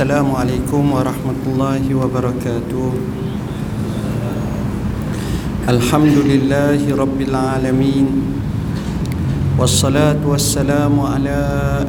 [0.00, 2.86] السلام عليكم ورحمة الله وبركاته
[5.68, 8.06] الحمد لله رب العالمين
[9.60, 11.38] والصلاة والسلام على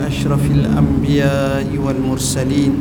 [0.08, 2.74] أشرف الأنبياء والمرسلين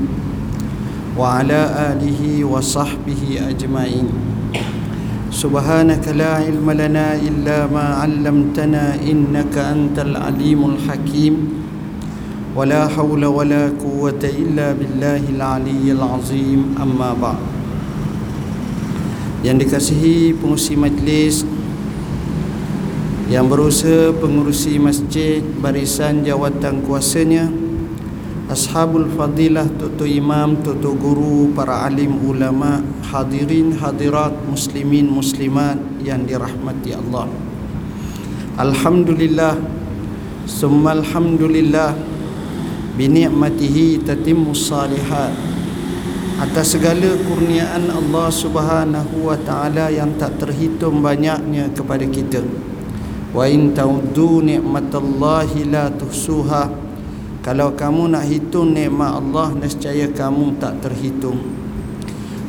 [1.19, 1.61] وعلى
[1.95, 4.07] آله وصحبه أجمعين
[5.31, 11.35] سبحانك لا علم لنا إلا ما علمتنا إنك أنت العليم الحكيم
[12.57, 17.41] ولا حول ولا قوة إلا بالله العلي العظيم أما بعد
[19.45, 21.47] yang dikasihi pengurusi majlis
[23.31, 27.47] yang berusaha pengurusi masjid barisan jawatan kuasanya
[28.51, 36.99] ashabul fadilah tutu imam tutu guru para alim ulama hadirin hadirat muslimin muslimat yang dirahmati
[36.99, 37.31] Allah
[38.59, 39.63] alhamdulillah
[40.47, 42.10] summa alhamdulillah
[42.96, 45.32] binikmatihi tatimmus salihat
[46.42, 52.42] atas segala kurniaan Allah Subhanahu wa taala yang tak terhitung banyaknya kepada kita.
[53.32, 56.64] Wa in ta'uddu ni'matallahi la tuhsuha.
[57.42, 61.42] Kalau kamu nak hitung nikmat Allah nescaya kamu tak terhitung.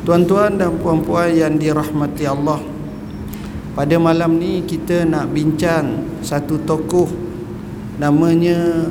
[0.03, 2.61] Tuan-tuan dan puan-puan yang dirahmati Allah.
[3.73, 7.09] Pada malam ni kita nak bincang satu tokoh
[7.97, 8.89] namanya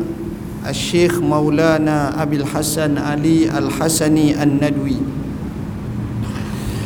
[0.61, 5.01] Abil Hasan Ali Al-Hasani An-Nadwi.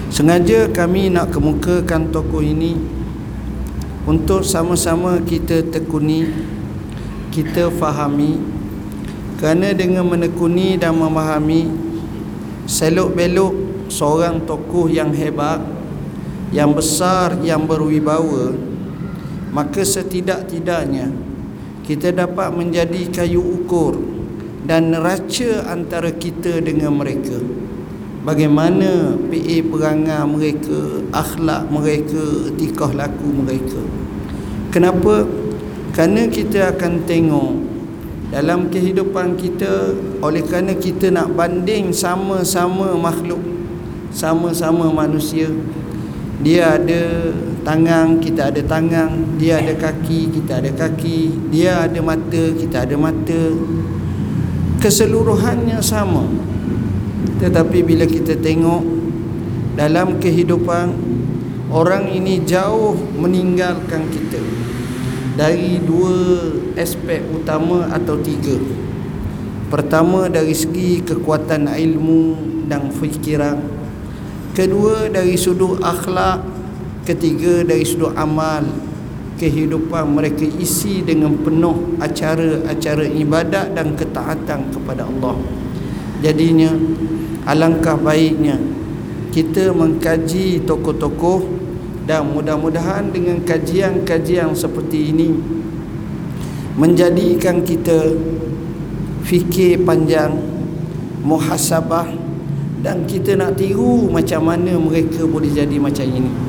[0.07, 2.79] Sengaja kami nak kemukakan tokoh ini
[4.07, 6.31] Untuk sama-sama kita tekuni
[7.35, 8.39] Kita fahami.
[9.35, 11.67] Kerana dengan menekuni dan memahami
[12.63, 13.53] Selok-belok
[13.91, 15.59] seorang tokoh yang hebat
[16.55, 18.55] Yang besar, yang berwibawa
[19.51, 21.24] Maka setidak-tidaknya
[21.85, 24.01] kita dapat menjadi kayu ukur
[24.65, 27.37] dan neraca antara kita dengan mereka.
[28.25, 33.81] Bagaimana PA perangai mereka akhlak mereka tikah laku mereka.
[34.73, 35.29] Kenapa?
[35.93, 37.53] Kerana kita akan tengok
[38.33, 39.93] dalam kehidupan kita
[40.25, 43.39] oleh kerana kita nak banding sama-sama makhluk
[44.09, 45.51] sama-sama manusia
[46.41, 47.31] dia ada
[47.65, 52.93] tangan kita ada tangan dia ada kaki kita ada kaki dia ada mata kita ada
[52.93, 53.43] mata.
[54.77, 56.29] Keseluruhannya sama.
[57.41, 58.85] Tetapi bila kita tengok
[59.73, 60.93] dalam kehidupan
[61.73, 64.37] orang ini jauh meninggalkan kita
[65.33, 68.61] dari dua aspek utama atau tiga.
[69.73, 72.37] Pertama dari segi kekuatan ilmu
[72.69, 73.57] dan fikiran.
[74.53, 76.54] Kedua dari sudut akhlak
[77.05, 78.65] ketiga dari sudut amal
[79.37, 85.37] kehidupan mereka isi dengan penuh acara-acara ibadat dan ketaatan kepada Allah.
[86.25, 86.73] Jadinya
[87.45, 88.57] alangkah baiknya
[89.29, 91.45] kita mengkaji tokoh-tokoh
[92.09, 95.29] dan mudah-mudahan dengan kajian-kajian seperti ini
[96.79, 98.15] menjadikan kita
[99.25, 100.37] fikir panjang
[101.25, 102.07] muhasabah
[102.85, 106.44] dan kita nak tiru macam mana mereka boleh jadi macam ini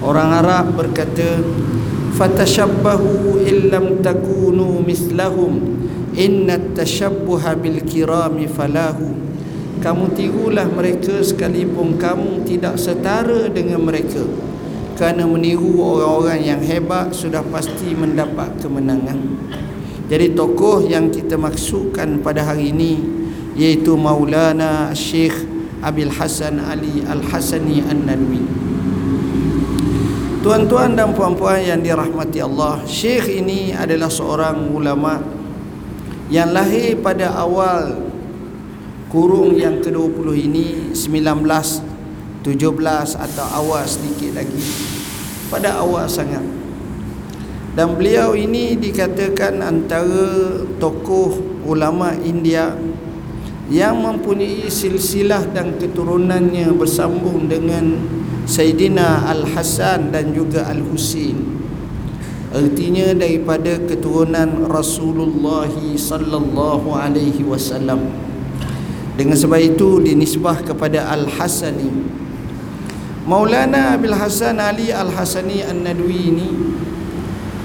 [0.00, 1.44] orang Arab berkata
[2.20, 5.80] fatashabbahu illam takunu mislahum.
[6.10, 9.14] Inna tashabbuha bil kirami falahu.
[9.80, 14.20] Kamu tirulah mereka sekalipun kamu tidak setara dengan mereka.
[15.00, 19.16] Kerana meniru orang-orang yang hebat sudah pasti mendapat kemenangan.
[20.12, 23.00] Jadi tokoh yang kita maksudkan pada hari ini
[23.56, 25.32] iaitu Maulana Syekh
[25.80, 28.69] Abil Hasan Ali Al-Hasani An-Nadwi
[30.40, 35.20] Tuan-tuan dan puan-puan yang dirahmati Allah Syekh ini adalah seorang ulama
[36.32, 38.08] Yang lahir pada awal
[39.12, 41.44] Kurung yang ke-20 ini 19
[42.40, 42.56] 17
[43.20, 44.64] atau awal sedikit lagi
[45.52, 46.40] Pada awal sangat.
[47.76, 51.36] Dan beliau ini dikatakan antara tokoh
[51.68, 52.74] ulama India
[53.70, 61.60] yang mempunyai silsilah dan keturunannya bersambung dengan Sayyidina Al-Hasan dan juga Al-Husin
[62.50, 68.10] artinya daripada keturunan Rasulullah sallallahu alaihi wasallam.
[69.14, 71.90] Dengan sebab itu dinisbah kepada Al-Hasani.
[73.28, 76.50] Maulana Abil Hasan Ali Al-Hasani An-Nadwi ini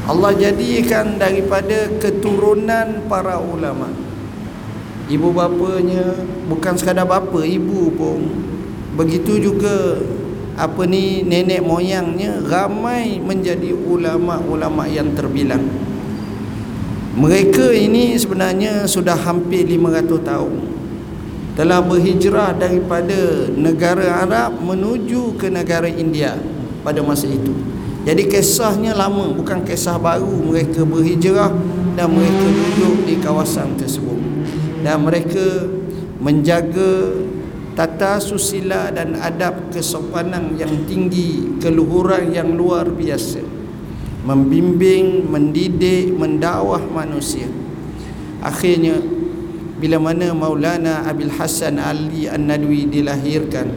[0.06, 3.90] Allah jadikan daripada keturunan para ulama'
[5.10, 6.18] ibu bapanya
[6.50, 8.22] bukan sekadar bapa ibu pun.
[8.96, 10.00] Begitu juga
[10.56, 15.64] apa ni nenek moyangnya ramai menjadi ulama-ulama yang terbilang
[17.16, 20.54] mereka ini sebenarnya sudah hampir 500 tahun
[21.56, 26.36] telah berhijrah daripada negara Arab menuju ke negara India
[26.84, 27.56] pada masa itu.
[28.04, 31.50] Jadi kisahnya lama bukan kisah baru mereka berhijrah
[31.96, 34.20] dan mereka duduk di kawasan tersebut.
[34.84, 35.66] Dan mereka
[36.22, 37.25] menjaga
[37.76, 43.44] tata susila dan adab kesopanan yang tinggi, keluhuran yang luar biasa.
[44.26, 47.46] Membimbing, mendidik, mendakwah manusia.
[48.42, 48.98] Akhirnya
[49.76, 53.70] bila mana Maulana Abil Hasan Ali An-Nadwi dilahirkan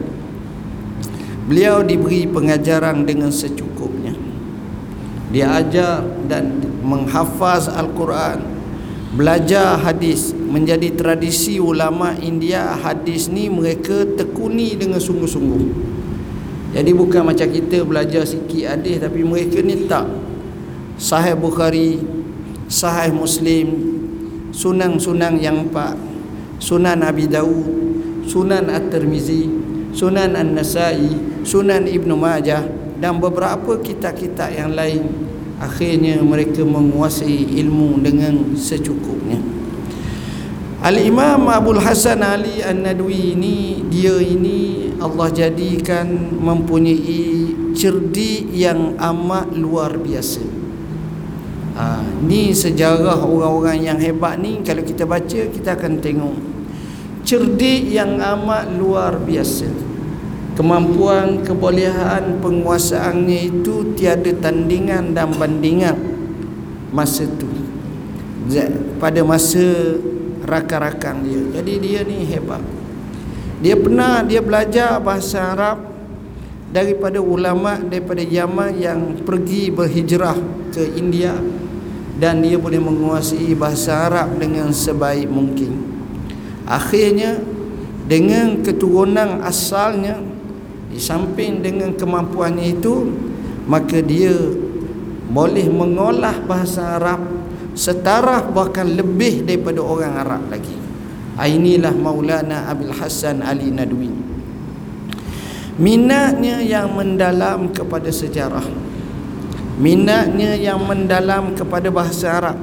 [1.45, 4.15] beliau diberi pengajaran dengan secukupnya
[5.29, 8.41] dia ajar dan menghafaz Al-Quran
[9.09, 15.63] belajar hadis menjadi tradisi ulama India hadis ni mereka tekuni dengan sungguh-sungguh.
[16.69, 20.05] Jadi bukan macam kita belajar sikit hadis tapi mereka ni tak.
[20.99, 21.97] Sahih Bukhari
[22.69, 23.71] Sahih Muslim
[24.51, 25.95] sunan-sunan yang empat
[26.59, 27.65] sunan Abi Dawud
[28.27, 29.47] sunan At-Tirmizi
[29.95, 31.07] sunan An-Nasai
[31.47, 32.67] sunan Ibn Majah
[32.99, 35.28] dan beberapa kitab-kitab yang lain
[35.59, 39.43] akhirnya mereka menguasai ilmu dengan secukupnya.
[40.79, 46.07] Al-Imam Abdul Hasan Ali An-Nadwi ini dia ini Allah jadikan
[46.39, 50.39] mempunyai cerdik yang amat luar biasa.
[51.75, 56.37] Ha, ni sejarah orang-orang yang hebat ni kalau kita baca kita akan tengok.
[57.27, 59.88] Cerdik yang amat luar biasa
[60.59, 65.95] kemampuan kebolehan penguasaannya itu tiada tandingan dan bandingan
[66.91, 67.47] masa tu.
[68.99, 69.63] Pada masa
[70.43, 71.41] rakan-rakan dia.
[71.55, 72.59] Jadi dia ni hebat.
[73.63, 75.79] Dia pernah dia belajar bahasa Arab
[76.75, 80.35] daripada ulama daripada Yaman yang pergi berhijrah
[80.75, 81.39] ke India
[82.19, 85.87] dan dia boleh menguasai bahasa Arab dengan sebaik mungkin.
[86.67, 87.39] Akhirnya
[88.11, 90.28] dengan keturunan asalnya
[90.89, 93.07] di samping dengan kemampuannya itu
[93.69, 94.33] maka dia
[95.29, 97.21] boleh mengolah bahasa Arab
[97.77, 100.73] setara bahkan lebih daripada orang Arab lagi.
[101.39, 104.11] Ah, inilah Maulana Abil Hasan Ali Nadwi.
[105.79, 108.89] Minatnya yang mendalam kepada sejarah
[109.79, 112.59] minatnya yang mendalam kepada bahasa Arab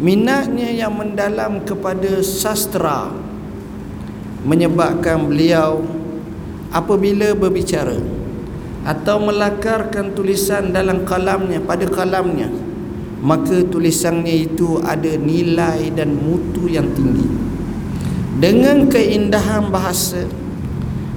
[0.00, 3.12] minatnya yang mendalam kepada sastra
[4.40, 5.84] menyebabkan beliau
[6.70, 7.98] apabila berbicara
[8.86, 12.48] atau melakarkan tulisan dalam kalamnya pada kalamnya
[13.20, 17.28] maka tulisannya itu ada nilai dan mutu yang tinggi.
[18.40, 20.24] Dengan keindahan bahasa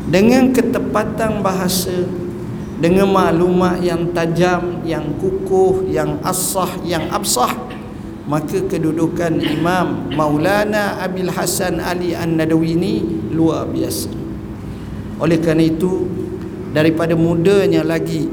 [0.04, 2.04] dengan ketepatan bahasa
[2.84, 7.56] dengan maklumat yang tajam, yang kukuh, yang asah, yang absah
[8.28, 12.94] maka kedudukan Imam Maulana Abil Hasan Ali An-Nadawi ini
[13.32, 14.23] luar biasa
[15.24, 16.04] oleh kerana itu
[16.75, 18.28] daripada mudanya lagi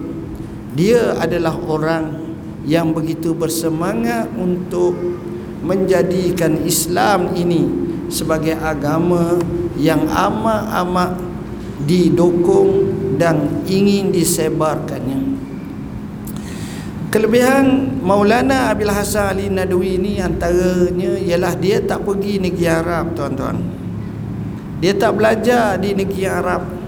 [0.74, 2.18] dia adalah orang
[2.66, 4.94] yang begitu bersemangat untuk
[5.62, 7.66] menjadikan Islam ini
[8.10, 9.38] sebagai agama
[9.78, 11.18] yang amat-amat
[11.84, 15.20] didukung dan ingin disebarkannya.
[17.10, 23.58] Kelebihan Maulana Abil Hasan Ali Nadwi ini antaranya ialah dia tak pergi negeri Arab tuan-tuan.
[24.78, 26.79] Dia tak belajar di negeri Arab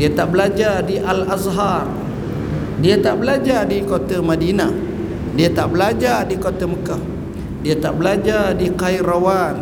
[0.00, 1.84] dia tak belajar di Al-Azhar.
[2.80, 4.72] Dia tak belajar di kota Madinah.
[5.36, 7.04] Dia tak belajar di kota Mekah.
[7.60, 9.60] Dia tak belajar di Kairawan.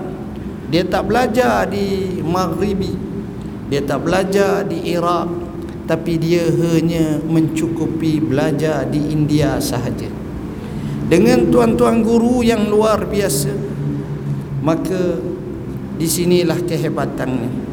[0.70, 2.94] Dia tak belajar di Maghribi.
[3.66, 5.26] Dia tak belajar di Iraq.
[5.90, 10.06] Tapi dia hanya mencukupi belajar di India sahaja.
[11.10, 13.50] Dengan tuan-tuan guru yang luar biasa
[14.62, 15.18] maka
[15.98, 17.67] di sinilah kehebatannya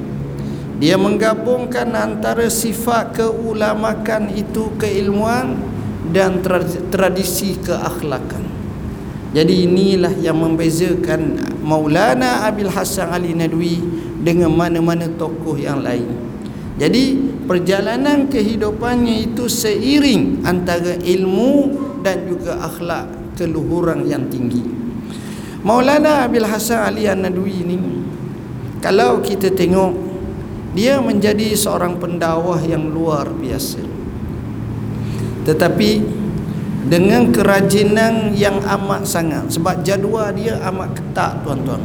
[0.76, 5.56] dia menggabungkan antara sifat keulamakan itu keilmuan
[6.12, 6.44] dan
[6.92, 8.44] tradisi keakhlakan
[9.36, 13.84] jadi inilah yang membezakan Maulana Abil Hasan Ali Nadwi
[14.22, 16.26] dengan mana-mana tokoh yang lain
[16.76, 17.16] jadi
[17.48, 21.72] perjalanan kehidupannya itu seiring antara ilmu
[22.04, 23.08] dan juga akhlak
[23.40, 24.60] keluhuran yang tinggi.
[25.64, 27.78] Maulana Abil Hasan Ali An-Nadwi ini
[28.84, 30.15] kalau kita tengok
[30.76, 33.80] dia menjadi seorang pendakwah yang luar biasa.
[35.48, 36.04] Tetapi
[36.86, 41.82] dengan kerajinan yang amat sangat sebab jadual dia amat ketat tuan-tuan.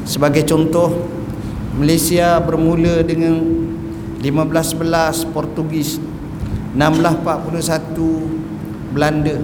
[0.05, 1.09] Sebagai contoh
[1.75, 3.41] Malaysia bermula dengan
[4.21, 5.99] 1511 Portugis
[6.77, 9.37] 1641 Belanda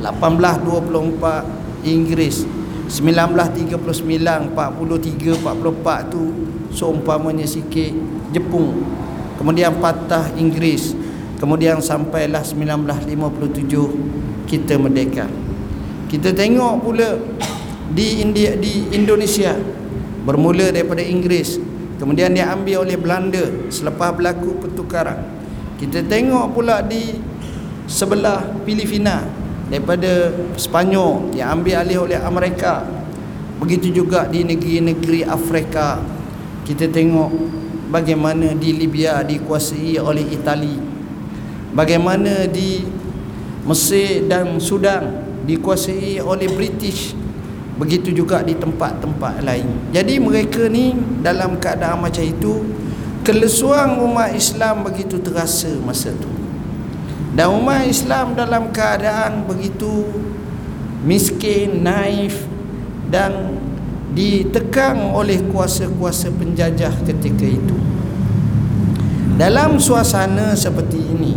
[0.00, 2.42] 1824 Inggeris
[2.90, 6.34] 1939 43 44 tu
[6.74, 7.94] seumpamanya sikit
[8.34, 8.82] Jepun
[9.38, 10.96] kemudian patah Inggeris
[11.40, 15.24] kemudian sampailah 1957 kita merdeka.
[16.12, 17.16] Kita tengok pula
[17.90, 19.56] di India di Indonesia
[20.24, 21.60] bermula daripada Inggeris.
[22.00, 25.20] Kemudian dia ambil oleh Belanda selepas berlaku pertukaran.
[25.76, 27.20] Kita tengok pula di
[27.84, 29.24] sebelah Filipina
[29.68, 32.84] daripada Sepanyol yang ambil alih oleh Amerika.
[33.60, 36.00] Begitu juga di negeri-negeri Afrika.
[36.64, 37.28] Kita tengok
[37.92, 40.76] bagaimana di Libya dikuasai oleh Itali.
[41.76, 42.80] Bagaimana di
[43.68, 47.12] Mesir dan Sudan dikuasai oleh British
[47.80, 49.88] Begitu juga di tempat-tempat lain.
[49.88, 50.92] Jadi mereka ni
[51.24, 52.60] dalam keadaan macam itu
[53.24, 56.28] kelesuan umat Islam begitu terasa masa tu.
[57.32, 60.04] Dan umat Islam dalam keadaan begitu
[61.08, 62.44] miskin, naif
[63.08, 63.56] dan
[64.12, 67.76] ditekan oleh kuasa-kuasa penjajah ketika itu.
[69.40, 71.32] Dalam suasana seperti ini,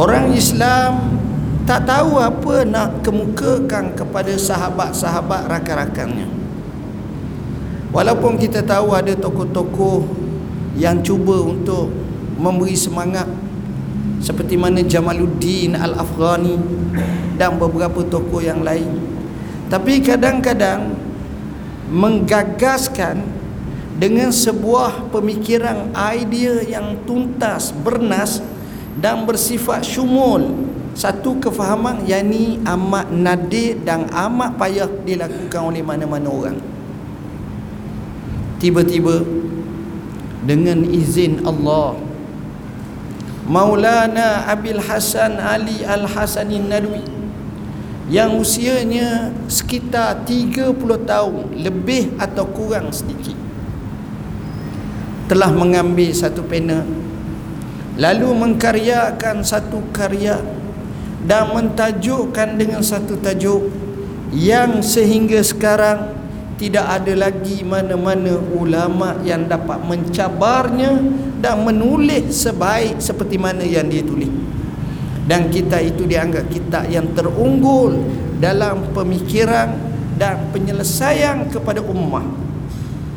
[0.00, 1.19] orang Islam
[1.68, 6.28] tak tahu apa nak kemukakan kepada sahabat-sahabat rakan-rakannya.
[7.90, 10.06] Walaupun kita tahu ada tokoh-tokoh
[10.78, 11.90] yang cuba untuk
[12.38, 13.26] memberi semangat
[14.22, 16.56] seperti mana Jamaluddin Al-Afghani
[17.34, 19.00] dan beberapa tokoh yang lain.
[19.66, 20.94] Tapi kadang-kadang
[21.90, 23.26] menggagaskan
[23.98, 28.38] dengan sebuah pemikiran idea yang tuntas bernas
[28.96, 36.28] dan bersifat syumul satu kefahaman yang ni amat nadir dan amat payah dilakukan oleh mana-mana
[36.28, 36.58] orang.
[38.60, 39.24] Tiba-tiba
[40.44, 41.96] dengan izin Allah
[43.50, 47.02] Maulana Abil Hasan Ali Al-Hasanin Nadwi
[48.10, 53.38] yang usianya sekitar 30 tahun lebih atau kurang sedikit
[55.30, 56.82] telah mengambil satu pena
[57.94, 60.42] lalu mengkaryakan satu karya
[61.24, 63.68] dan mentajukkan dengan satu tajuk
[64.32, 66.16] yang sehingga sekarang
[66.60, 71.00] tidak ada lagi mana-mana ulama yang dapat mencabarnya
[71.40, 74.28] dan menulis sebaik seperti mana yang dia tulis.
[75.24, 77.96] Dan kita itu dianggap kita yang terunggul
[78.42, 79.72] dalam pemikiran
[80.20, 82.26] dan penyelesaian kepada ummah.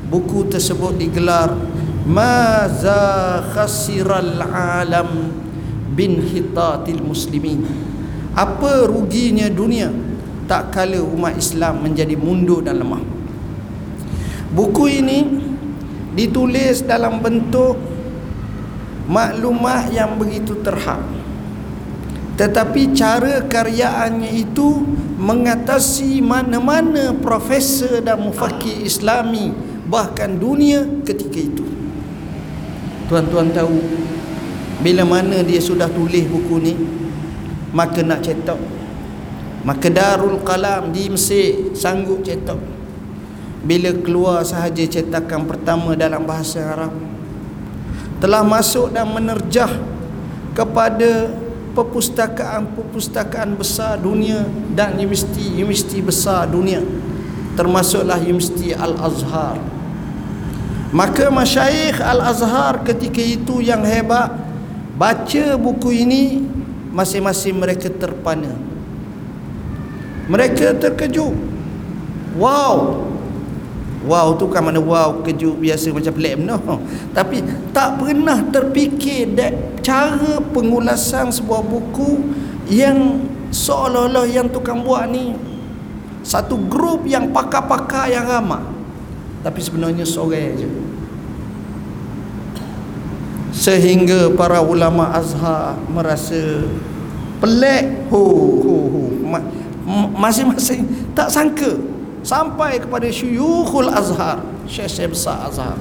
[0.08, 1.58] Buku tersebut digelar
[2.04, 5.32] Maza khasiral alam
[5.96, 7.64] bin hitatil muslimin
[8.34, 9.94] apa ruginya dunia
[10.50, 13.02] tak kala umat Islam menjadi mundur dan lemah?
[14.54, 15.26] Buku ini
[16.14, 17.78] ditulis dalam bentuk
[19.10, 21.02] maklumat yang begitu terhad
[22.34, 24.82] tetapi cara karyaannya itu
[25.22, 29.54] mengatasi mana-mana profesor dan mufakir islami
[29.86, 31.66] bahkan dunia ketika itu.
[33.06, 33.78] Tuan-tuan tahu
[34.82, 36.74] bila mana dia sudah tulis buku ni
[37.74, 38.62] maka nak cetak.
[39.66, 42.62] Maka Darul Qalam di Mesir sanggup cetak.
[43.64, 46.94] Bila keluar sahaja cetakan pertama dalam bahasa Arab
[48.20, 49.72] telah masuk dan menerjah
[50.56, 51.28] kepada
[51.74, 56.80] perpustakaan-perpustakaan besar dunia dan universiti-universiti besar dunia.
[57.58, 59.58] Termasuklah Universiti Al-Azhar.
[60.94, 64.30] Maka masyayikh Al-Azhar ketika itu yang hebat
[64.94, 66.46] baca buku ini
[66.94, 68.54] masing-masing mereka terpana.
[70.30, 71.34] Mereka terkejut.
[72.38, 73.04] Wow.
[74.04, 76.60] Wow tu kan mana wow kejut biasa macam pelik no.
[77.18, 77.40] tapi
[77.72, 82.20] tak pernah terfikir that cara pengulasan sebuah buku
[82.68, 85.40] yang seolah-olah yang tukang buat ni
[86.20, 88.64] satu grup yang pakar-pakar yang ramah.
[89.40, 90.68] Tapi sebenarnya sore je
[93.54, 96.66] sehingga para ulama azhar merasa
[97.38, 98.10] pelik.
[98.10, 98.22] Ho
[98.60, 99.02] ho ho
[100.18, 101.78] masing-masing tak sangka
[102.26, 105.78] sampai kepada syuyukhul azhar syekh-syekh besar azhar.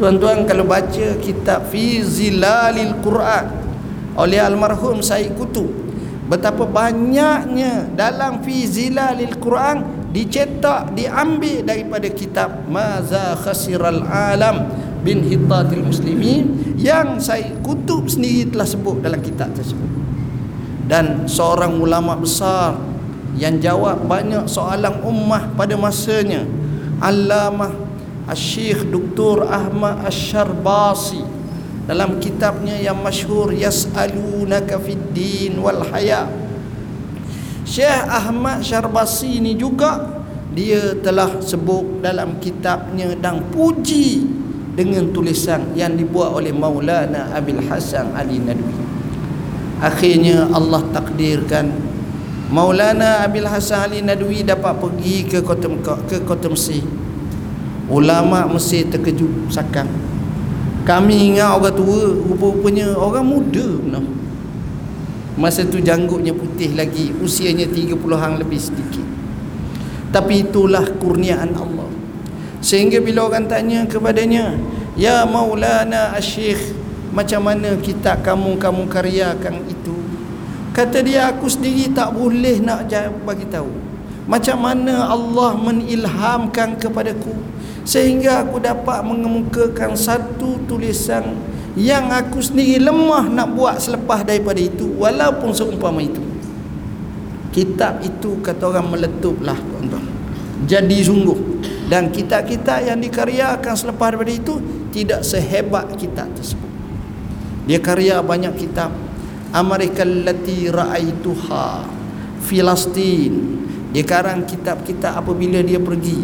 [0.00, 3.52] Tuan-tuan kalau baca kitab fi zilalil quran
[4.16, 5.68] oleh almarhum Said Kutub
[6.30, 14.70] betapa banyaknya dalam fi zilalil quran dicetak diambil daripada kitab maza khasiral alam
[15.02, 19.86] bin hittatil muslimin yang Said Kutub sendiri telah sebut dalam kitab tersebut
[20.90, 22.74] dan seorang ulama besar
[23.38, 26.42] yang jawab banyak soalan ummah pada masanya
[26.98, 27.72] Allamah
[28.26, 29.46] Al-Syekh Dr.
[29.46, 31.22] Ahmad Ash-Sharbasi
[31.86, 36.26] dalam kitabnya yang masyhur Yas'alunaka fid din wal haya
[37.62, 40.22] Syekh Ahmad Syarbasi ini juga
[40.52, 44.41] dia telah sebut dalam kitabnya dan puji
[44.72, 48.72] dengan tulisan yang dibuat oleh Maulana Abil Hasan Ali Nadwi.
[49.82, 51.68] Akhirnya Allah takdirkan
[52.48, 56.80] Maulana Abil Hasan Ali Nadwi dapat pergi ke kota Mekah, ke kota Mesir.
[57.92, 59.90] Ulama Mesir terkejut sakang.
[60.88, 64.02] Kami ingat orang tua rupa-rupanya orang muda benar
[65.32, 69.04] masa tu janggutnya putih lagi usianya 30-an lebih sedikit.
[70.12, 71.91] Tapi itulah kurniaan Allah
[72.62, 74.54] sehingga bila orang tanya kepadanya
[74.94, 76.78] ya Maulana Asyikh
[77.10, 79.92] macam mana kitab kamu kamu karyakan itu?
[80.72, 82.88] Kata dia aku sendiri tak boleh nak
[83.28, 83.68] bagi tahu.
[84.24, 87.36] Macam mana Allah menilhamkan kepadaku
[87.82, 91.36] sehingga aku dapat mengemukakan satu tulisan
[91.74, 96.22] yang aku sendiri lemah nak buat selepas daripada itu walaupun seumpama itu?
[97.52, 100.08] Kitab itu kata orang meletuplah tuan-tuan.
[100.64, 101.36] Jadi sungguh
[101.92, 104.56] dan kitab-kitab yang dikaryakan selepas daripada itu
[104.96, 106.72] tidak sehebat kitab tersebut.
[107.68, 108.88] Dia karya banyak kitab.
[109.52, 111.84] Amerika lati ra'aituha
[112.48, 113.60] Filastin.
[113.92, 116.16] Dia karang kitab-kitab apabila dia pergi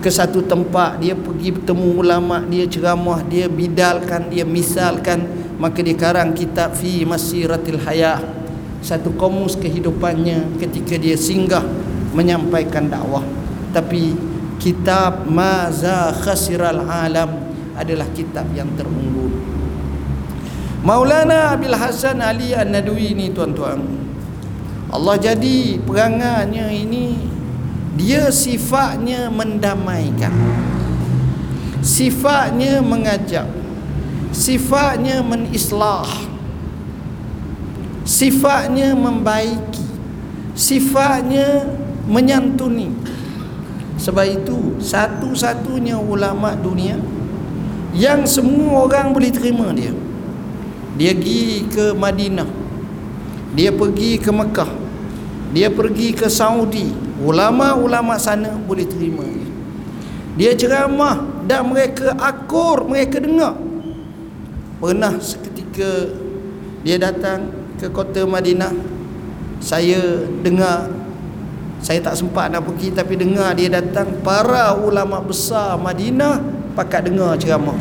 [0.00, 5.28] ke satu tempat dia pergi bertemu ulama dia ceramah dia bidalkan dia misalkan
[5.60, 8.24] maka dia karang kitab fi masiratil hayah.
[8.80, 11.60] Satu komus kehidupannya ketika dia singgah
[12.16, 13.20] menyampaikan dakwah.
[13.76, 14.29] Tapi
[14.60, 19.32] kitab maza khasiral alam adalah kitab yang terunggul.
[20.84, 23.80] Maulana Abil Hasan Ali An-Nadwi ni tuan-tuan.
[24.92, 27.16] Allah jadi perangannya ini
[27.96, 30.32] dia sifatnya mendamaikan.
[31.80, 33.48] Sifatnya mengajak.
[34.36, 36.08] Sifatnya menislah.
[38.04, 39.88] Sifatnya membaiki.
[40.52, 41.64] Sifatnya
[42.04, 43.09] menyantuni
[44.00, 46.96] sebab itu satu-satunya ulama dunia
[47.92, 49.92] yang semua orang boleh terima dia.
[50.96, 52.48] Dia pergi ke Madinah
[53.50, 54.70] dia pergi ke Mekah
[55.50, 56.94] dia pergi ke Saudi.
[57.20, 59.26] Ulama-ulama sana boleh terima
[60.38, 60.54] dia.
[60.56, 63.58] Ceramah dan mereka akur mereka dengar.
[64.78, 66.14] Pernah seketika
[66.86, 68.72] dia datang ke kota Madinah
[69.60, 70.88] saya dengar
[71.80, 74.20] saya tak sempat nak pergi tapi dengar dia datang.
[74.20, 76.40] Para ulama besar Madinah
[76.76, 77.76] pakat dengar ceramah.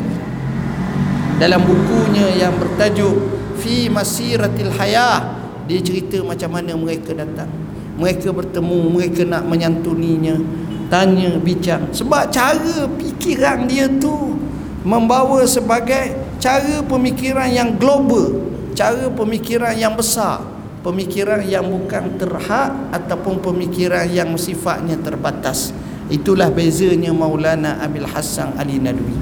[1.39, 3.15] Dalam bukunya yang bertajuk
[3.59, 5.35] fi masiratil hayah
[5.67, 7.51] dia cerita macam mana mereka datang.
[7.99, 10.39] Mereka bertemu mereka nak menyantuninya
[10.87, 11.91] tanya bincang.
[11.91, 14.39] Sebab cara fikiran dia tu
[14.87, 20.39] membawa sebagai cara pemikiran yang global cara pemikiran yang besar
[20.81, 25.75] pemikiran yang bukan terhad ataupun pemikiran yang sifatnya terbatas.
[26.09, 29.13] Itulah bezanya Maulana Abil Hasan Ali Nadwi.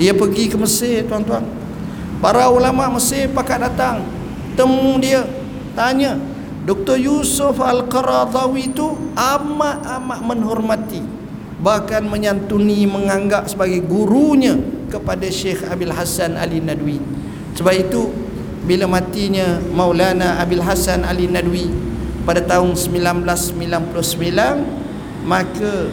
[0.00, 1.44] Dia pergi ke Mesir tuan-tuan.
[2.18, 4.00] Para ulama Mesir pakat datang.
[4.56, 5.26] Temu dia.
[5.74, 6.16] Tanya
[6.64, 6.96] Dr.
[6.96, 11.02] Yusuf Al-Qaradawi itu amat-amat menghormati
[11.64, 14.60] bahkan menyantuni menganggap sebagai gurunya
[14.92, 17.00] kepada Syekh Abil Hasan Ali Nadwi.
[17.56, 18.12] Sebab itu
[18.64, 21.68] bila matinya Maulana Abil Hasan Ali Nadwi
[22.24, 25.92] pada tahun 1999 maka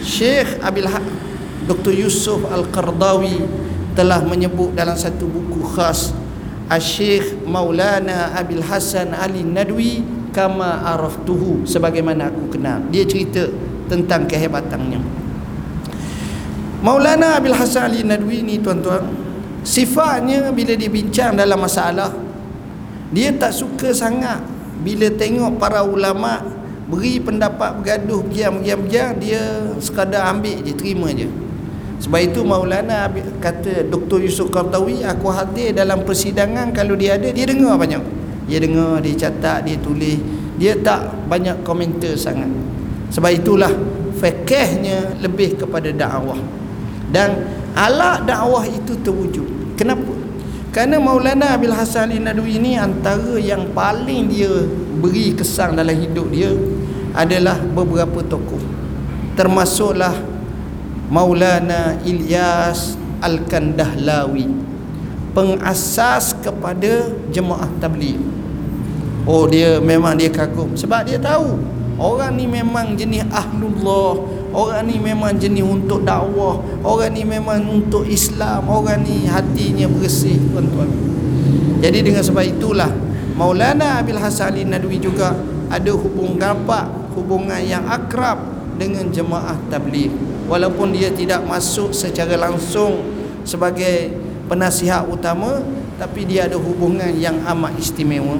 [0.00, 1.12] Syekh Abil Hasan
[1.68, 1.92] Dr.
[1.92, 3.44] Yusuf Al-Qardawi
[3.92, 6.16] telah menyebut dalam satu buku khas
[6.72, 10.00] Asyikh Maulana Abil Hasan Ali Nadwi
[10.32, 13.52] kama araftuhu sebagaimana aku kenal dia cerita
[13.88, 15.00] tentang kehebatannya
[16.80, 19.27] Maulana Abil Hasan Ali Nadwi ni tuan-tuan
[19.66, 22.14] sifatnya bila dia bincang dalam masalah
[23.08, 24.40] dia tak suka sangat
[24.84, 26.44] bila tengok para ulama
[26.88, 29.40] beri pendapat bergaduh giam giam dia
[29.80, 31.28] sekadar ambil je terima je.
[31.98, 33.10] Sebab itu Maulana
[33.42, 34.22] kata Dr.
[34.22, 38.00] Yusuf Qartawi aku hadir dalam persidangan kalau dia ada dia dengar banyak.
[38.46, 40.16] Dia dengar dia catat dia tulis.
[40.56, 42.48] Dia tak banyak komentar sangat.
[43.10, 43.72] Sebab itulah
[44.16, 46.38] fikihnya lebih kepada dakwah
[47.14, 49.46] dan alat dakwah itu terwujud.
[49.78, 50.12] Kenapa?
[50.68, 54.68] Kerana Maulana Abil Hasan Al-Nadwi ini antara yang paling dia
[55.00, 56.52] beri kesan dalam hidup dia
[57.16, 58.60] adalah beberapa tokoh.
[59.32, 60.12] Termasuklah
[61.08, 64.52] Maulana Ilyas Al-Kandahlawi
[65.32, 68.20] pengasas kepada jemaah tabligh.
[69.24, 74.38] Oh dia memang dia kagum sebab dia tahu orang ni memang jenis ahlullah.
[74.48, 76.62] Orang ni memang jenis untuk dakwah.
[76.80, 78.64] Orang ni memang untuk Islam.
[78.64, 80.88] Orang ni hatinya bersih tuan-tuan.
[81.84, 82.90] Jadi dengan sebab itulah
[83.38, 85.30] Maulana Abil Hasan Ali Nadwi juga
[85.70, 88.40] ada hubungan rapat hubungan yang akrab
[88.80, 90.10] dengan jemaah tabligh.
[90.50, 92.98] Walaupun dia tidak masuk secara langsung
[93.46, 94.10] sebagai
[94.48, 95.60] penasihat utama
[96.00, 98.38] tapi dia ada hubungan yang amat istimewa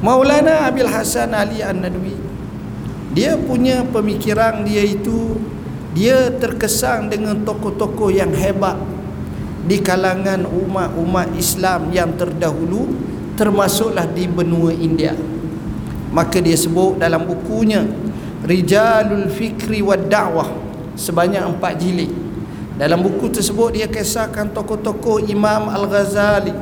[0.00, 2.16] Maulana Abil Hasan Ali An-Nadwi
[3.10, 5.36] dia punya pemikiran dia itu
[5.92, 8.78] dia terkesan dengan tokoh-tokoh yang hebat
[9.66, 12.88] di kalangan umat-umat Islam yang terdahulu
[13.34, 15.12] termasuklah di benua India
[16.10, 17.84] maka dia sebut dalam bukunya
[18.40, 20.48] Rijalul Fikri wa Da'wah
[20.96, 22.08] sebanyak empat jilid.
[22.80, 26.52] Dalam buku tersebut dia kisahkan tokoh-tokoh Imam Al-Ghazali,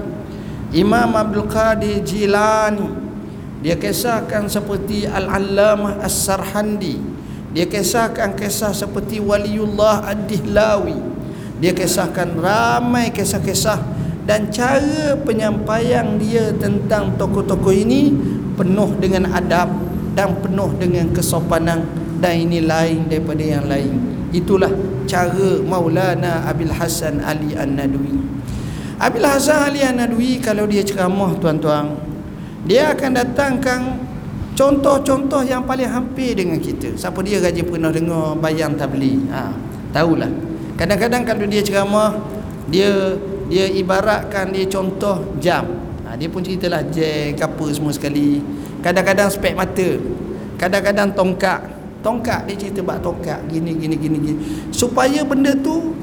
[0.75, 3.08] Imam Abdul Qadir Jilani.
[3.59, 6.99] Dia kisahkan seperti Al-Allamah As-Sarhandi.
[7.51, 10.95] Dia kisahkan kisah seperti Waliullah Ad-Dihlawi.
[11.59, 13.83] Dia kisahkan ramai kisah-kisah
[14.29, 18.15] dan cara penyampaian dia tentang tokoh-tokoh ini
[18.55, 19.73] penuh dengan adab
[20.13, 21.83] dan penuh dengan kesopanan
[22.21, 23.95] dan ini lain daripada yang lain
[24.35, 24.69] itulah
[25.09, 28.21] cara Maulana Abil Hasan Ali An-Nadwi
[29.01, 32.08] Abil Hasan Ali An-Nadwi kalau dia ceramah tuan-tuan
[32.69, 33.81] dia akan datangkan
[34.53, 36.93] contoh-contoh yang paling hampir dengan kita.
[37.01, 39.57] Siapa dia gaji pernah dengar bayang tabli ha,
[39.97, 40.29] tahulah.
[40.77, 42.21] Kadang-kadang kalau dia ceramah
[42.69, 43.17] dia
[43.49, 45.65] dia ibaratkan dia contoh jam.
[46.05, 48.45] Ha, dia pun ceritalah jam apa semua sekali.
[48.85, 49.89] Kadang-kadang spek mata.
[50.61, 51.65] Kadang-kadang tongkat
[52.05, 54.41] tongkat dia cerita bab tongkat gini gini gini gini.
[54.77, 55.97] Supaya benda tu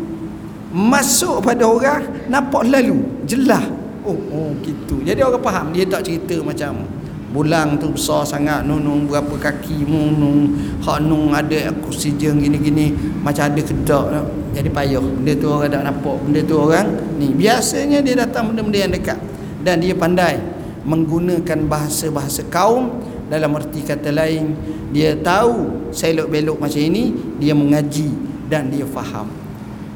[0.73, 5.01] masuk pada orang nampak lalu jelas oh oh gitu.
[5.01, 6.85] Jadi orang faham dia tak cerita macam
[7.33, 13.59] bulang tu besar sangat nunung berapa kaki nunung hak nung ada oksigen gini-gini macam ada
[13.59, 14.07] kedak
[14.55, 16.87] jadi payah benda tu orang tak nampak benda tu orang
[17.19, 17.35] ni.
[17.35, 19.19] Biasanya dia datang benda-benda yang dekat.
[19.59, 20.39] Dan dia pandai
[20.87, 24.53] menggunakan bahasa-bahasa kaum dalam erti kata lain
[24.93, 28.15] dia tahu selok belok macam ini dia mengaji
[28.47, 29.27] dan dia faham.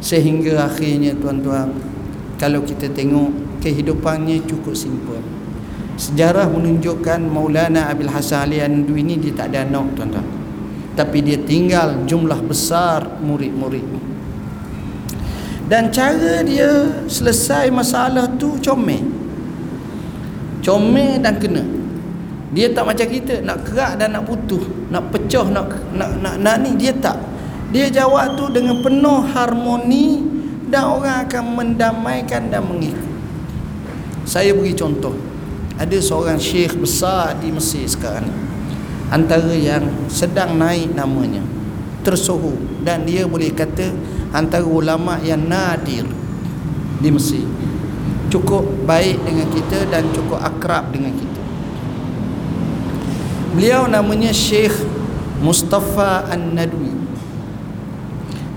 [0.03, 1.71] Sehingga akhirnya tuan-tuan
[2.39, 5.19] kalau kita tengok kehidupannya cukup simple.
[5.99, 10.23] Sejarah menunjukkan Maulana Abil Hasan Ali Andwi ini dia tak ada anak tuan-tuan.
[10.95, 13.83] Tapi dia tinggal jumlah besar murid-murid.
[15.67, 19.03] Dan cara dia selesai masalah tu comel.
[20.63, 21.61] Comel dan kena.
[22.55, 26.55] Dia tak macam kita nak kerak dan nak putus nak pecah nak nak nak, nak
[26.63, 27.19] ni dia tak.
[27.69, 30.38] Dia jawab tu dengan penuh harmoni
[30.69, 33.09] dan orang akan mendamaikan dan mengikut.
[34.29, 35.17] Saya beri contoh.
[35.79, 38.29] Ada seorang syekh besar di Mesir sekarang
[39.09, 41.41] antara yang sedang naik namanya.
[42.05, 42.55] Tersohu
[42.85, 43.91] dan dia boleh kata
[44.31, 46.05] antara ulama yang nadir
[46.99, 47.47] di Mesir.
[48.29, 51.41] Cukup baik dengan kita dan cukup akrab dengan kita.
[53.57, 54.75] Beliau namanya Syekh
[55.41, 56.93] Mustafa An-Nadwi.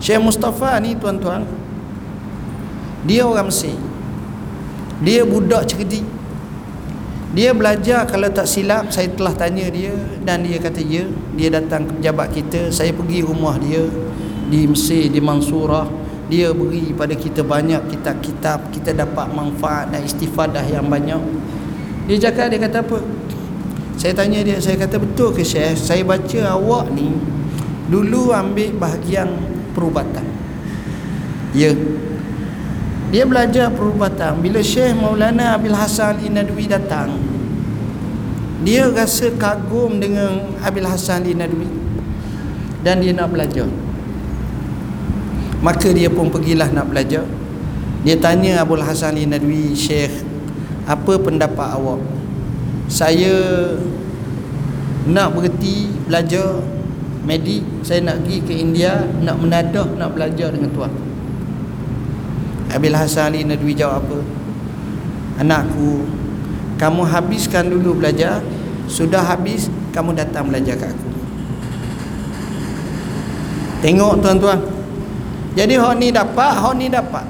[0.03, 1.62] Syekh Mustafa ni tuan-tuan
[3.03, 3.75] dia orang Mesir.
[5.03, 6.07] Dia budak cerdik.
[7.33, 11.88] Dia belajar kalau tak silap saya telah tanya dia dan dia kata ya dia datang
[11.88, 13.83] ke pejabat kita saya pergi rumah dia
[14.53, 15.88] di Mesir di Mansurah.
[16.29, 21.19] Dia beri pada kita banyak kitab-kitab kita dapat manfaat dan istifadah yang banyak.
[22.07, 23.01] Dia cakap dia kata apa?
[23.97, 25.77] Saya tanya dia saya kata betul ke Syekh?
[25.77, 27.17] Saya baca awak ni
[27.88, 29.29] dulu ambil bahagian
[29.73, 30.25] perubatan.
[31.53, 31.73] Ya
[33.12, 34.40] dia belajar perubatan.
[34.40, 37.12] Bila Syekh Maulana Abil Hasan Al-Nadwi datang
[38.64, 41.68] dia rasa kagum dengan Abil Hasan Al-Nadwi
[42.81, 43.68] dan dia nak belajar.
[45.62, 47.22] Maka dia pun pergilah nak belajar.
[48.03, 50.27] Dia tanya Abdul Hasan Ali Nadwi Syekh
[50.90, 52.03] apa pendapat awak?
[52.90, 53.31] Saya
[55.07, 56.59] nak berhenti belajar
[57.22, 57.62] medik.
[57.87, 61.12] Saya nak pergi ke India nak menadah nak belajar dengan tuan
[62.72, 64.18] Abil Hasan Ali Nadwi jawab apa?
[65.44, 66.08] Anakku
[66.80, 68.42] kamu habiskan dulu belajar.
[68.90, 71.08] Sudah habis kamu datang belajar kat aku.
[73.85, 74.61] Tengok tuan-tuan.
[75.52, 77.24] Jadi hak ni dapat hak ni dapat.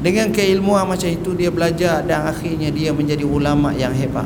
[0.00, 4.24] Dengan keilmuan macam itu dia belajar dan akhirnya dia menjadi ulama yang hebat.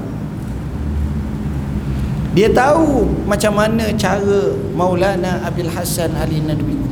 [2.35, 6.84] Dia tahu macam mana cara Maulana Abil Hasan Ali Nadwi.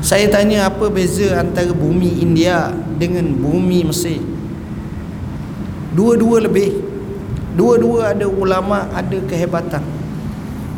[0.00, 4.20] Saya tanya apa beza antara bumi India dengan bumi Mesir.
[5.92, 6.80] Dua-dua lebih.
[7.54, 9.84] Dua-dua ada ulama, ada kehebatan.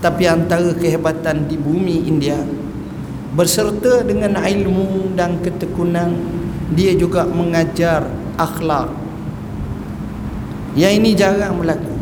[0.03, 2.43] Tapi antara kehebatan di bumi India
[3.33, 6.19] berserta dengan ilmu dan ketekunan
[6.75, 8.91] dia juga mengajar akhlak.
[10.75, 11.93] Yang ini jarang berlaku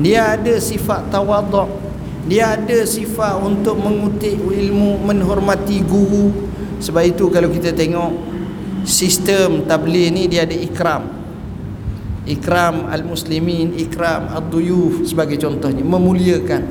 [0.00, 1.68] dia ada sifat tawaduk
[2.24, 6.49] dia ada sifat untuk mengutip ilmu menghormati guru
[6.80, 8.10] sebab itu kalau kita tengok
[8.88, 11.20] sistem tabligh ni dia ada ikram.
[12.24, 16.62] Ikram al-muslimin ikram ad-duyuf sebagai contohnya memuliakan.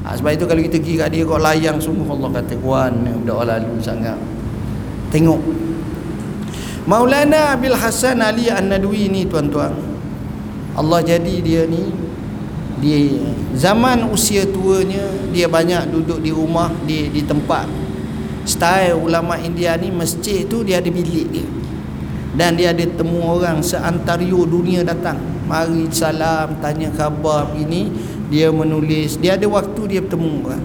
[0.00, 3.36] Ha, sebab itu kalau kita pergi kat dia kau layang sungguh Allah kata kuan budak
[3.44, 4.16] lalu sangat.
[5.12, 5.40] Tengok.
[6.88, 9.76] Maulana Abil Hasan Ali An-Nadwi ni tuan-tuan.
[10.72, 11.92] Allah jadi dia ni
[12.80, 13.20] di
[13.52, 17.89] zaman usia tuanya dia banyak duduk di rumah di di tempat
[18.44, 21.46] style ulama India ni masjid tu dia ada bilik dia.
[22.30, 25.18] Dan dia ada temu orang seantario dunia datang.
[25.50, 27.90] Mari salam tanya khabar ini
[28.30, 29.18] dia menulis.
[29.18, 30.64] Dia ada waktu dia bertemu orang.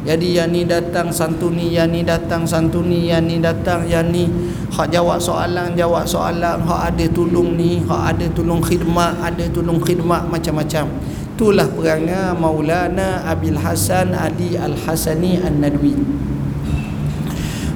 [0.00, 4.30] Jadi yang ni datang santuni yang ni datang santuni yang ni datang yang ni.
[4.70, 6.62] Hak jawab soalan jawab soalan.
[6.62, 10.88] Hak ada tolong ni hak ada tolong khidmat ada tolong khidmat macam-macam.
[11.36, 15.96] Itulah perangai Maulana Abil Hasan Ali Al-Hasani An-Nadwi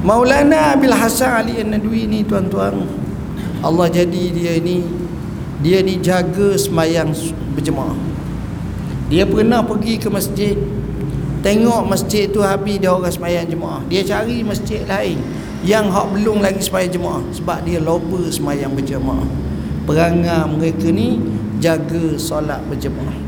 [0.04, 2.76] Maulana Abil Hasan Ali An-Nadwi ni tuan-tuan.
[3.64, 4.84] Allah jadi dia ni
[5.64, 7.16] dia ni jaga semayang
[7.56, 7.96] berjemaah.
[9.08, 10.60] Dia pernah pergi ke masjid
[11.40, 13.80] tengok masjid tu habis dia orang semayang jemaah.
[13.88, 15.16] Dia cari masjid lain
[15.64, 19.24] yang hak belum lagi semayang jemaah sebab dia lupa semayang berjemaah.
[19.88, 21.16] Perangai mereka ni
[21.64, 23.24] jaga solat berjemaah.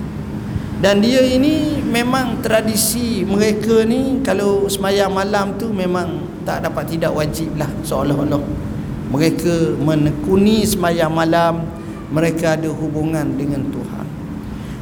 [0.84, 7.10] Dan dia ini memang tradisi mereka ni kalau semayang malam tu memang tak dapat tidak
[7.10, 8.40] wajib lah seolah-olah.
[9.10, 11.66] Mereka menekuni semayang malam
[12.14, 14.06] mereka ada hubungan dengan Tuhan.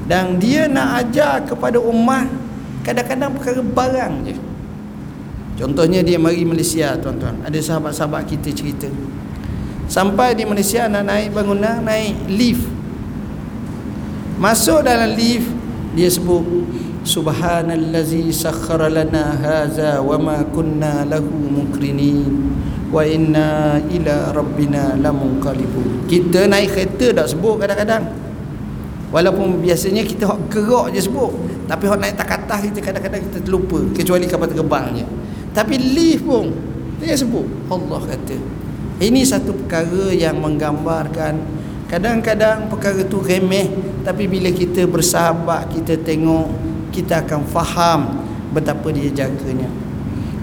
[0.04, 2.28] Dan dia nak ajar kepada umat
[2.84, 4.36] kadang-kadang perkara barang je.
[5.56, 7.40] Contohnya dia mari Malaysia tuan-tuan.
[7.40, 8.90] Ada sahabat-sahabat kita cerita.
[9.88, 12.68] Sampai di Malaysia nak naik bangunan naik lift.
[14.36, 15.48] Masuk dalam lift
[15.94, 16.42] dia sebut
[17.04, 22.50] subhanallazi sakhkhara lana hadza wama kunna lahu mukrinin
[22.88, 26.08] wa inna ila rabbina lamunqalibun.
[26.08, 28.08] Kita naik kereta tak sebut kadang-kadang.
[29.14, 31.30] Walaupun biasanya kita hok gerak je sebut.
[31.70, 33.78] Tapi hok naik tak atas kita kadang-kadang kita terlupa.
[33.94, 35.06] Kecuali kapal terbangnya
[35.54, 36.50] tapi lift pun
[36.98, 37.46] dia sebut.
[37.70, 38.36] Allah kata
[38.98, 43.70] ini satu perkara yang menggambarkan Kadang-kadang perkara tu remeh.
[44.02, 48.00] Tapi bila kita bersahabat Kita tengok Kita akan faham
[48.54, 49.66] Betapa dia jaganya.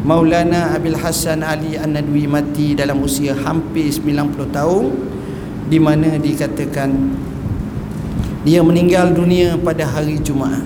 [0.03, 4.85] Maulana Abil Hasan Ali An-Nadwi mati dalam usia hampir 90 tahun
[5.69, 6.89] di mana dikatakan
[8.41, 10.65] dia meninggal dunia pada hari Jumaat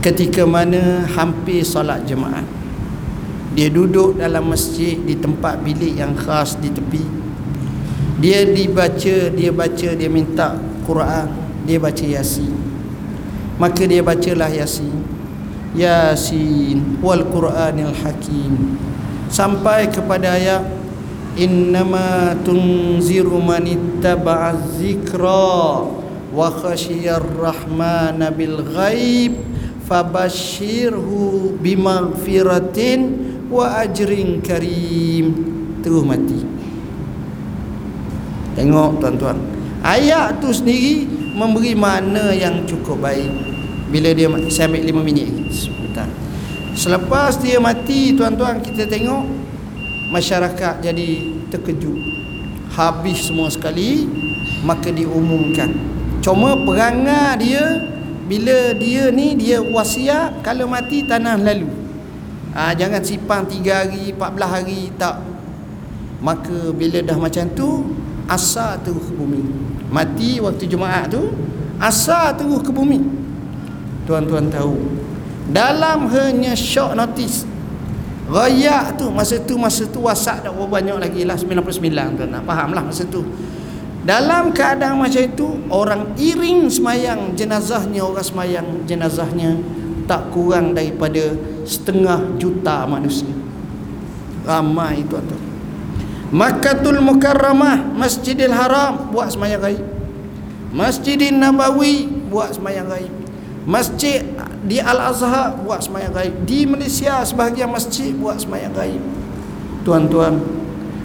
[0.00, 2.48] ketika mana hampir solat jemaat
[3.52, 7.04] dia duduk dalam masjid di tempat bilik yang khas di tepi.
[8.24, 10.56] Dia dibaca dia baca dia minta
[10.88, 11.28] Quran
[11.68, 12.69] dia baca Yasin
[13.60, 15.04] maka dia bacalah Yasin.
[15.76, 18.80] Yasin wal Quranil Hakim.
[19.28, 20.64] Sampai kepada ayat
[21.36, 25.84] innama tunziru man ittaba'a dzikra
[26.32, 29.38] wa khashiyar rahmana bil ghaib
[29.84, 33.00] fabashshirhu bimaghfiratin
[33.52, 35.36] wa ajrin karim.
[35.84, 36.40] Terus mati.
[38.56, 39.36] Tengok tuan-tuan.
[39.84, 43.49] Ayat tu sendiri Memberi mana yang cukup baik
[43.90, 46.06] Bila dia Saya ambil lima minit Sebentar.
[46.78, 49.26] Selepas dia mati tuan-tuan Kita tengok
[50.14, 51.08] Masyarakat jadi
[51.50, 51.98] terkejut.
[52.70, 54.06] Habis semua sekali
[54.62, 55.74] Maka diumumkan.
[56.22, 57.64] Cuma perangai dia
[58.30, 61.66] Bila dia ni Dia wasiat Kalau mati tanah lalu.
[62.50, 65.22] Ha, jangan simpan 3 hari 14 hari tak.
[66.18, 67.94] Maka bila dah macam tu
[68.26, 69.38] asal terus ke bumi.
[69.86, 71.30] Mati waktu Jumaat tu
[71.78, 73.19] asal terus ke bumi
[74.04, 74.76] tuan-tuan tahu.
[75.50, 77.48] Dalam hanya short notice.
[78.30, 82.70] Rayak tu masa tu masa tu wasak dah banyak lagi lah 99 tu nak faham
[82.70, 83.26] lah masa tu.
[84.06, 89.58] Dalam keadaan macam itu orang iring semayang jenazahnya orang semayang jenazahnya
[90.06, 91.34] tak kurang daripada
[91.66, 93.28] setengah juta manusia.
[94.46, 95.42] Ramai itu tuan
[96.30, 99.82] Makkatul Mukarramah Masjidil Haram buat semayang gaib
[100.70, 103.19] Masjidil Nabawi buat semayang gaib
[103.70, 104.26] Masjid
[104.66, 106.34] di Al-Azhar buat semayang gaib.
[106.42, 109.02] Di Malaysia sebahagian masjid buat semayang gaib.
[109.86, 110.42] Tuan-tuan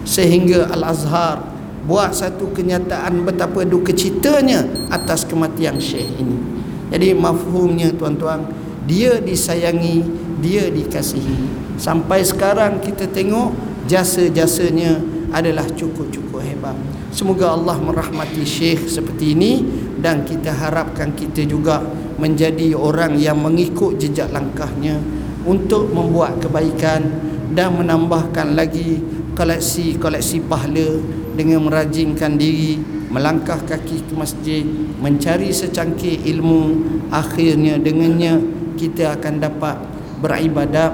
[0.02, 1.46] sehingga Al-Azhar
[1.86, 6.42] buat satu kenyataan betapa duka citanya atas kematian syekh ini.
[6.90, 8.50] Jadi mafhumnya tuan-tuan
[8.90, 10.02] dia disayangi
[10.42, 11.78] dia dikasihi.
[11.78, 13.54] Sampai sekarang kita tengok
[13.86, 14.98] jasa-jasanya
[15.30, 16.74] adalah cukup-cukup hebat
[17.16, 19.64] semoga Allah merahmati syekh seperti ini
[20.04, 21.80] dan kita harapkan kita juga
[22.20, 25.00] menjadi orang yang mengikut jejak langkahnya
[25.48, 27.08] untuk membuat kebaikan
[27.56, 29.00] dan menambahkan lagi
[29.32, 31.00] koleksi-koleksi pahala
[31.40, 34.68] dengan merajinkan diri melangkah kaki ke masjid
[35.00, 36.84] mencari secangkir ilmu.
[37.16, 38.44] Akhirnya dengannya
[38.76, 39.80] kita akan dapat
[40.20, 40.92] beribadat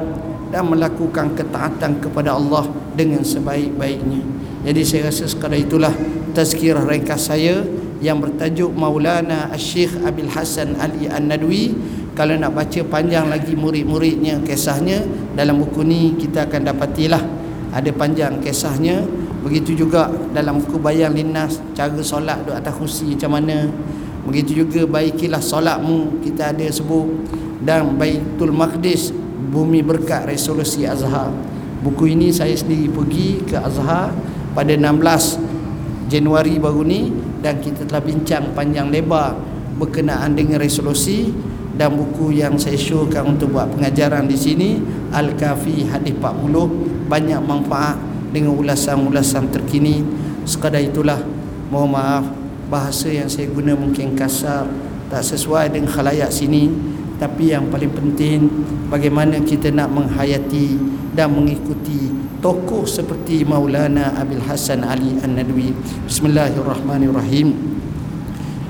[0.53, 5.93] dan melakukan ketaatan kepada Allah dengan sebaik-baiknya jadi saya rasa sekadar itulah
[6.37, 7.65] tazkirah ringkas saya
[7.97, 11.73] yang bertajuk Maulana Syekh Abil Hasan Ali An-Nadwi.
[12.13, 15.01] Kalau nak baca panjang lagi murid-muridnya kisahnya
[15.33, 17.23] dalam buku ni kita akan dapatilah
[17.73, 19.01] ada panjang kisahnya.
[19.41, 23.65] Begitu juga dalam buku Bayang Linnas cara solat duduk atas kursi macam mana.
[24.29, 27.09] Begitu juga baikilah solatmu kita ada sebut.
[27.61, 29.09] Dan Baitul Maqdis
[29.49, 31.33] bumi berkat resolusi Azhar.
[31.81, 34.13] Buku ini saya sendiri pergi ke Azhar
[34.51, 37.07] pada 16 Januari baru ni
[37.39, 39.33] dan kita telah bincang panjang lebar
[39.79, 41.31] berkenaan dengan resolusi
[41.79, 44.69] dan buku yang saya showkan untuk buat pengajaran di sini
[45.15, 47.97] Al-Kafi Hadis 40 banyak manfaat
[48.29, 50.03] dengan ulasan-ulasan terkini.
[50.43, 51.19] Sekadar itulah
[51.71, 52.27] mohon maaf
[52.67, 54.67] bahasa yang saya guna mungkin kasar
[55.11, 56.71] tak sesuai dengan khalayak sini
[57.21, 58.49] tapi yang paling penting
[58.89, 60.73] bagaimana kita nak menghayati
[61.13, 62.09] dan mengikuti
[62.41, 65.69] tokoh seperti Maulana Abil Hasan Ali An-Nadwi.
[66.09, 67.53] Bismillahirrahmanirrahim.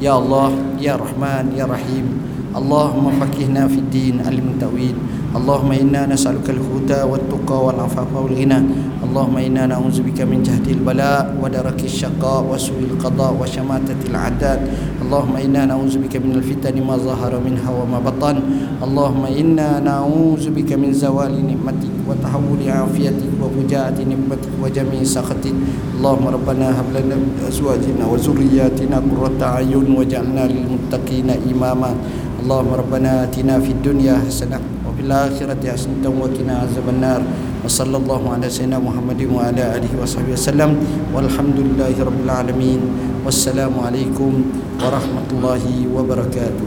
[0.03, 0.51] Ya Allah
[0.83, 2.19] Ya Rahman Ya Rahim.
[2.51, 4.99] Allahumma fakihna fid din alim tawil.
[5.31, 8.59] Allahumma inna nas'aluka al-huda wat-tuqa wal-afafa wal-ghina
[8.99, 14.59] Allahumma inna na'udzubika min jahdil bala wa daraki syaqa wa su'il qada wa syamatati al-adad
[15.10, 18.42] Allahumma inna na'udzubika min al-fitani ma zahara minha wa ma batan
[18.82, 25.54] Allahumma inna na'udzubika min zawali ni'matik wa tahawuli afiyatik wa fujaati ni'matik wa jami'i sakhatik
[25.98, 31.92] Allahumma rabbana hab lana min azwajina wa zurriyyatina qurrata a'yun waj'alna lil muttaqina imama
[32.46, 37.20] اللهم ربنا اتنا في الدنيا حسنه وفي الاخره حسنه وقنا عذاب النار
[37.64, 40.70] وصلى الله على سيدنا محمد وعلى اله وصحبه وسلم
[41.14, 42.80] والحمد لله رب العالمين
[43.26, 44.32] والسلام عليكم
[44.82, 45.64] ورحمه الله
[45.96, 46.66] وبركاته